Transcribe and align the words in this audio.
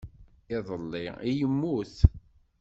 Iḍelli 0.55 1.03
i 1.29 1.31
yemmut. 1.39 1.95